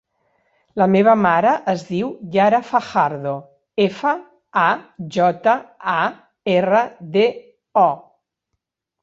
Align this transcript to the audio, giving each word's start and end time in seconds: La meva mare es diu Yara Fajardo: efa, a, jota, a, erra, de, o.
La 0.81 0.85
meva 0.93 1.11
mare 1.25 1.51
es 1.73 1.83
diu 1.89 2.09
Yara 2.35 2.61
Fajardo: 2.69 3.33
efa, 3.85 4.15
a, 4.63 4.65
jota, 5.19 5.55
a, 5.93 5.99
erra, 6.57 6.83
de, 7.19 7.29
o. 7.85 7.87